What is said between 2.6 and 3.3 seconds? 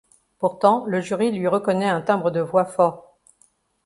fort.